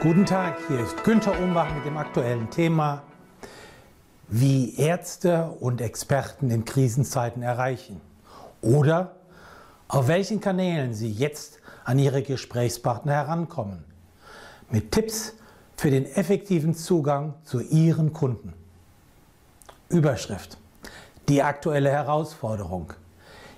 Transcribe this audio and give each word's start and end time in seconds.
Guten 0.00 0.24
Tag, 0.26 0.58
hier 0.68 0.78
ist 0.78 1.02
Günther 1.02 1.40
Umbach 1.40 1.74
mit 1.74 1.84
dem 1.84 1.96
aktuellen 1.96 2.48
Thema, 2.50 3.02
wie 4.28 4.76
Ärzte 4.76 5.48
und 5.58 5.80
Experten 5.80 6.52
in 6.52 6.64
Krisenzeiten 6.64 7.42
erreichen 7.42 8.00
oder 8.62 9.16
auf 9.88 10.06
welchen 10.06 10.40
Kanälen 10.40 10.94
sie 10.94 11.10
jetzt 11.10 11.58
an 11.84 11.98
ihre 11.98 12.22
Gesprächspartner 12.22 13.12
herankommen. 13.12 13.82
Mit 14.70 14.92
Tipps 14.92 15.34
für 15.76 15.90
den 15.90 16.06
effektiven 16.06 16.76
Zugang 16.76 17.34
zu 17.42 17.58
ihren 17.58 18.12
Kunden. 18.12 18.52
Überschrift. 19.88 20.58
Die 21.28 21.42
aktuelle 21.42 21.90
Herausforderung. 21.90 22.92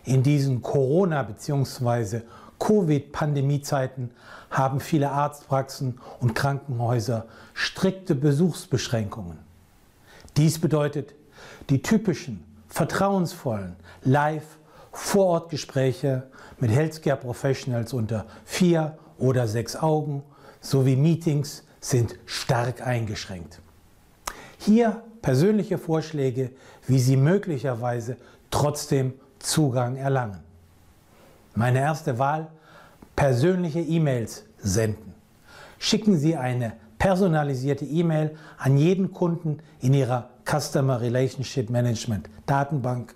In 0.04 0.22
diesen 0.22 0.62
Corona- 0.62 1.22
bzw. 1.22 2.22
Covid-Pandemiezeiten 2.60 4.12
haben 4.50 4.78
viele 4.78 5.10
Arztpraxen 5.10 5.98
und 6.20 6.34
Krankenhäuser 6.34 7.26
strikte 7.54 8.14
Besuchsbeschränkungen. 8.14 9.38
Dies 10.36 10.60
bedeutet, 10.60 11.14
die 11.68 11.82
typischen, 11.82 12.44
vertrauensvollen 12.68 13.74
Live-Vorortgespräche 14.04 16.28
mit 16.60 16.70
Healthcare 16.70 17.16
Professionals 17.16 17.92
unter 17.92 18.26
vier 18.44 18.96
oder 19.18 19.48
sechs 19.48 19.74
Augen 19.74 20.22
sowie 20.60 20.94
Meetings 20.94 21.64
sind 21.80 22.14
stark 22.26 22.86
eingeschränkt. 22.86 23.60
Hier 24.58 25.02
persönliche 25.22 25.78
Vorschläge, 25.78 26.52
wie 26.86 27.00
Sie 27.00 27.16
möglicherweise 27.16 28.18
trotzdem 28.50 29.14
Zugang 29.38 29.96
erlangen. 29.96 30.49
Meine 31.60 31.80
erste 31.80 32.18
Wahl, 32.18 32.46
persönliche 33.16 33.80
E-Mails 33.80 34.44
senden. 34.56 35.12
Schicken 35.78 36.16
Sie 36.16 36.34
eine 36.34 36.72
personalisierte 36.98 37.84
E-Mail 37.84 38.34
an 38.56 38.78
jeden 38.78 39.12
Kunden 39.12 39.58
in 39.82 39.92
Ihrer 39.92 40.30
Customer 40.46 41.02
Relationship 41.02 41.68
Management 41.68 42.30
Datenbank 42.46 43.14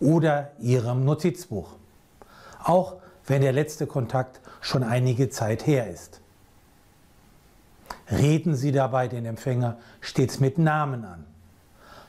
oder 0.00 0.50
Ihrem 0.58 1.04
Notizbuch. 1.04 1.76
Auch 2.64 2.96
wenn 3.24 3.42
der 3.42 3.52
letzte 3.52 3.86
Kontakt 3.86 4.40
schon 4.60 4.82
einige 4.82 5.30
Zeit 5.30 5.64
her 5.64 5.88
ist. 5.88 6.20
Reden 8.10 8.56
Sie 8.56 8.72
dabei 8.72 9.06
den 9.06 9.26
Empfänger 9.26 9.76
stets 10.00 10.40
mit 10.40 10.58
Namen 10.58 11.04
an. 11.04 11.24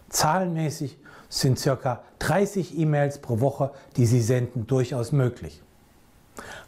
Zahlenmäßig 0.09 0.97
sind 1.29 1.63
ca. 1.63 2.01
30 2.17 2.79
E-Mails 2.79 3.19
pro 3.19 3.41
Woche, 3.41 3.69
die 3.95 4.07
Sie 4.07 4.21
senden, 4.21 4.65
durchaus 4.65 5.11
möglich. 5.11 5.61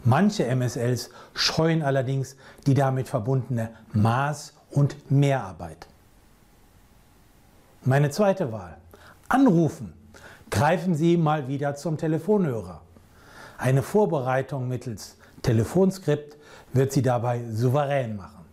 Manche 0.04 0.46
MSLs 0.46 1.10
scheuen 1.34 1.82
allerdings 1.82 2.36
die 2.66 2.74
damit 2.74 3.08
verbundene 3.08 3.70
Maß- 3.94 4.54
und 4.72 5.12
Mehrarbeit. 5.12 5.88
Meine 7.84 8.10
zweite 8.10 8.52
Wahl. 8.52 8.78
Anrufen. 9.28 9.94
Greifen 10.50 10.96
Sie 10.96 11.18
mal 11.18 11.48
wieder 11.48 11.76
zum 11.76 11.98
Telefonhörer. 11.98 12.82
Eine 13.58 13.84
Vorbereitung 13.84 14.68
mittels 14.68 15.18
Telefonskript 15.42 16.38
wird 16.74 16.92
Sie 16.92 17.02
dabei 17.02 17.44
souverän 17.52 18.16
machen. 18.16 18.46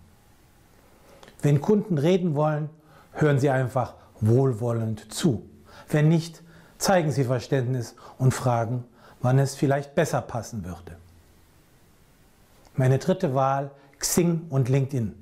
Wenn 1.43 1.61
Kunden 1.61 1.99
reden 1.99 2.35
wollen, 2.35 2.69
hören 3.13 3.39
Sie 3.39 3.51
einfach 3.51 3.95
wohlwollend 4.21 5.13
zu. 5.13 5.49
Wenn 5.89 6.09
nicht, 6.09 6.43
zeigen 6.79 7.11
Sie 7.13 7.25
Verständnis 7.25 7.95
und 8.19 8.33
fragen, 8.33 8.85
wann 9.21 9.39
es 9.39 9.55
vielleicht 9.55 9.95
besser 9.95 10.21
passen 10.21 10.65
würde. 10.65 10.97
Meine 12.77 12.99
dritte 12.99 13.35
Wahl, 13.35 13.71
Xing 13.99 14.47
und 14.51 14.69
LinkedIn. 14.69 15.15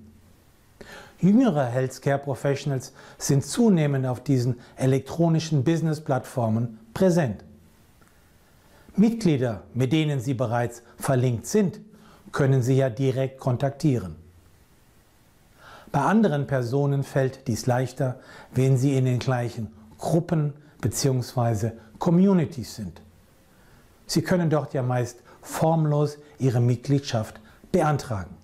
Jüngere 1.21 1.67
Healthcare 1.67 2.19
Professionals 2.19 2.93
sind 3.17 3.45
zunehmend 3.45 4.07
auf 4.07 4.23
diesen 4.23 4.61
elektronischen 4.77 5.63
Business-Plattformen 5.63 6.81
präsent. 6.93 7.45
Mitglieder, 8.97 9.63
mit 9.73 9.93
denen 9.93 10.21
Sie 10.21 10.35
bereits 10.35 10.83
verlinkt 10.99 11.47
sind, 11.47 11.81
können 12.33 12.63
Sie 12.63 12.77
ja 12.77 12.91
direkt 12.91 13.39
kontaktieren. 13.39 14.17
Bei 15.93 16.01
anderen 16.01 16.49
Personen 16.49 17.05
fällt 17.05 17.47
dies 17.47 17.67
leichter, 17.67 18.19
wenn 18.53 18.77
sie 18.77 18.97
in 18.97 19.05
den 19.05 19.21
gleichen 19.21 19.73
Gruppen 19.97 20.53
bzw. 20.81 21.71
Communities 22.01 22.75
sind. 22.75 23.01
Sie 24.07 24.23
können 24.23 24.51
dort 24.51 24.75
ja 24.75 24.83
meist 24.83 25.21
formlos 25.41 26.19
ihre 26.39 26.61
Mitgliedschaft 26.61 27.41
beantragen. 27.75 28.37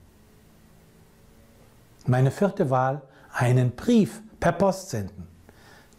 Meine 2.04 2.32
vierte 2.32 2.68
Wahl, 2.68 3.02
einen 3.32 3.70
Brief 3.76 4.22
per 4.40 4.50
Post 4.50 4.90
senden. 4.90 5.28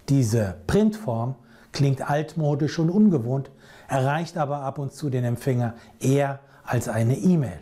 Diese 0.09 0.55
Printform 0.67 1.35
klingt 1.71 2.09
altmodisch 2.09 2.77
und 2.77 2.89
ungewohnt, 2.89 3.49
erreicht 3.87 4.37
aber 4.37 4.57
ab 4.63 4.79
und 4.79 4.91
zu 4.91 5.09
den 5.09 5.23
Empfänger 5.23 5.75
eher 6.01 6.41
als 6.65 6.89
eine 6.89 7.15
E-Mail. 7.15 7.59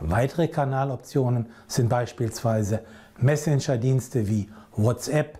Weitere 0.00 0.48
Kanaloptionen 0.48 1.46
sind 1.68 1.88
beispielsweise 1.88 2.80
Messenger-Dienste 3.18 4.26
wie 4.26 4.50
WhatsApp, 4.74 5.38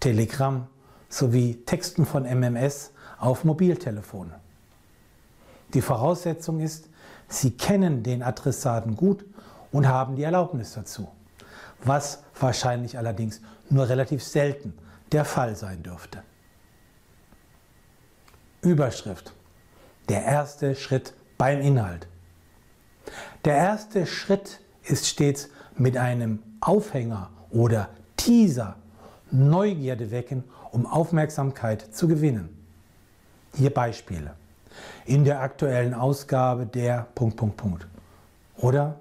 Telegram 0.00 0.66
sowie 1.08 1.62
Texten 1.64 2.06
von 2.06 2.24
MMS 2.24 2.90
auf 3.20 3.44
Mobiltelefone. 3.44 4.41
Die 5.74 5.82
Voraussetzung 5.82 6.60
ist, 6.60 6.88
Sie 7.28 7.52
kennen 7.52 8.02
den 8.02 8.22
Adressaten 8.22 8.94
gut 8.94 9.24
und 9.70 9.88
haben 9.88 10.16
die 10.16 10.22
Erlaubnis 10.22 10.74
dazu, 10.74 11.08
was 11.82 12.22
wahrscheinlich 12.38 12.98
allerdings 12.98 13.40
nur 13.70 13.88
relativ 13.88 14.22
selten 14.22 14.74
der 15.12 15.24
Fall 15.24 15.56
sein 15.56 15.82
dürfte. 15.82 16.22
Überschrift. 18.60 19.32
Der 20.08 20.24
erste 20.24 20.74
Schritt 20.74 21.14
beim 21.38 21.60
Inhalt. 21.60 22.06
Der 23.44 23.56
erste 23.56 24.06
Schritt 24.06 24.60
ist 24.82 25.08
stets 25.08 25.48
mit 25.76 25.96
einem 25.96 26.42
Aufhänger 26.60 27.30
oder 27.50 27.88
Teaser 28.16 28.76
Neugierde 29.30 30.10
wecken, 30.10 30.44
um 30.70 30.86
Aufmerksamkeit 30.86 31.94
zu 31.94 32.06
gewinnen. 32.06 32.50
Hier 33.54 33.70
Beispiele. 33.72 34.34
In 35.04 35.24
der 35.24 35.40
aktuellen 35.40 35.94
Ausgabe 35.94 36.66
der 36.66 37.06
Punkt, 37.14 37.36
Punkt, 37.36 37.56
Punkt. 37.56 37.86
Oder 38.56 38.98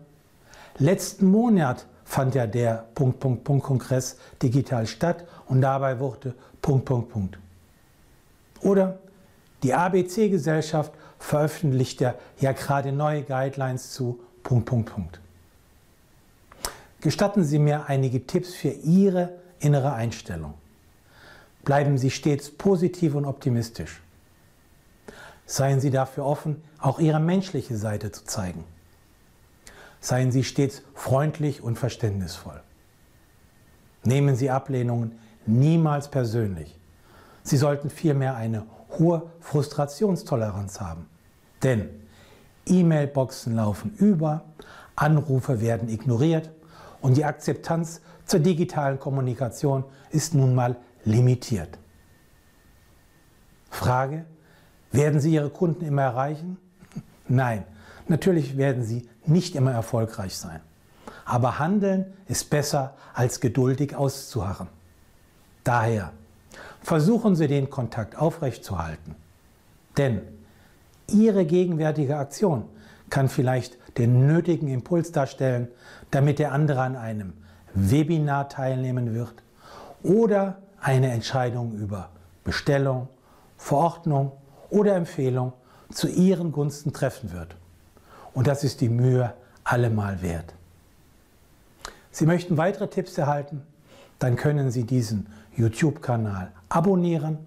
letzten 0.78 1.26
Monat 1.26 1.86
fand 2.06 2.36
ja 2.36 2.48
der 2.48 2.86
Punkt, 2.96 3.20
Punkt, 3.20 3.44
Punkt 3.44 3.64
Kongress 3.64 4.18
digital 4.42 4.88
statt 4.88 5.26
und 5.48 5.62
dabei 5.62 6.00
wurde 6.00 6.34
Punkt, 6.62 6.86
Punkt, 6.86 7.10
Punkt. 7.10 7.40
Oder 8.62 9.00
die 9.64 9.74
ABC-Gesellschaft 9.74 10.92
veröffentlicht 11.20 12.02
ja, 12.02 12.16
ja 12.40 12.52
gerade 12.52 12.92
neue 12.92 13.24
Guidelines 13.24 13.94
zu 13.94 14.20
Punkt, 14.44 14.66
Punkt, 14.66 14.94
Punkt. 14.94 15.20
Gestatten 17.00 17.44
Sie 17.44 17.60
mir 17.60 17.86
einige 17.88 18.26
Tipps 18.26 18.54
für 18.54 18.70
Ihre 18.70 19.30
innere 19.60 19.94
Einstellung. 19.94 20.54
Bleiben 21.64 21.98
Sie 21.98 22.12
stets 22.12 22.50
positiv 22.50 23.16
und 23.16 23.26
optimistisch. 23.26 24.02
Seien 25.46 25.80
Sie 25.82 25.90
dafür 25.90 26.26
offen, 26.26 26.64
auch 26.80 27.00
Ihre 27.00 27.20
menschliche 27.20 27.78
Seite 27.78 28.12
zu 28.12 28.24
zeigen. 28.26 28.64
Seien 30.00 30.32
Sie 30.32 30.44
stets 30.44 30.82
freundlich 30.94 31.62
und 31.62 31.78
verständnisvoll. 31.78 32.62
Nehmen 34.04 34.36
Sie 34.36 34.50
Ablehnungen 34.50 35.20
niemals 35.46 36.10
persönlich. 36.10 36.80
Sie 37.44 37.58
sollten 37.58 37.90
vielmehr 37.90 38.36
eine 38.36 38.66
hohe 38.98 39.24
Frustrationstoleranz 39.40 40.80
haben. 40.80 41.08
Denn 41.64 41.90
E-Mail-Boxen 42.66 43.56
laufen 43.56 43.94
über, 43.98 44.44
Anrufe 44.96 45.62
werden 45.62 45.90
ignoriert 45.90 46.50
und 47.02 47.18
die 47.18 47.26
Akzeptanz 47.26 48.02
zur 48.26 48.40
digitalen 48.40 49.00
Kommunikation 49.00 49.84
ist 50.12 50.34
nun 50.34 50.56
mal 50.56 50.76
limitiert. 51.04 51.78
Frage, 53.70 54.26
werden 54.92 55.20
Sie 55.20 55.34
Ihre 55.34 55.50
Kunden 55.50 55.86
immer 55.86 56.04
erreichen? 56.04 56.58
Nein, 57.28 57.64
natürlich 58.08 58.58
werden 58.58 58.84
Sie 58.84 59.08
nicht 59.26 59.56
immer 59.56 59.72
erfolgreich 59.72 60.36
sein. 60.36 60.60
Aber 61.26 61.60
Handeln 61.60 62.06
ist 62.28 62.50
besser 62.50 62.96
als 63.14 63.40
geduldig 63.40 63.96
auszuharren. 63.96 64.68
Daher 65.64 66.12
versuchen 66.82 67.36
Sie 67.36 67.48
den 67.48 67.70
Kontakt 67.70 68.18
aufrechtzuerhalten. 68.18 69.16
Denn 69.98 70.22
Ihre 71.08 71.46
gegenwärtige 71.46 72.18
Aktion 72.18 72.66
kann 73.10 73.30
vielleicht 73.30 73.78
den 73.98 74.28
nötigen 74.28 74.68
Impuls 74.68 75.12
darstellen, 75.12 75.68
damit 76.12 76.40
der 76.40 76.54
andere 76.54 76.82
an 76.82 76.96
einem 76.96 77.34
Webinar 77.74 78.50
teilnehmen 78.50 79.14
wird 79.14 79.36
oder 80.04 80.58
eine 80.80 81.12
Entscheidung 81.12 81.74
über 81.74 82.10
Bestellung, 82.44 83.08
Verordnung 83.58 84.32
oder 84.72 84.96
Empfehlung 84.96 85.54
zu 85.92 86.08
Ihren 86.08 86.52
Gunsten 86.52 86.92
treffen 86.94 87.32
wird. 87.32 87.56
Und 88.34 88.48
das 88.48 88.64
ist 88.64 88.82
die 88.82 88.90
Mühe 88.90 89.32
allemal 89.64 90.24
wert. 90.24 90.56
Sie 92.12 92.26
möchten 92.26 92.58
weitere 92.58 92.88
Tipps 92.88 93.16
erhalten? 93.18 93.62
Dann 94.20 94.36
können 94.36 94.70
Sie 94.72 94.84
diesen 94.84 95.28
YouTube-Kanal 95.56 96.52
abonnieren 96.70 97.40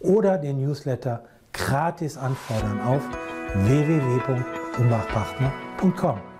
oder 0.00 0.38
den 0.38 0.60
Newsletter 0.60 1.24
gratis 1.52 2.16
anfordern 2.16 2.80
auf 2.80 3.02
www.umbachpartner.com. 3.54 6.33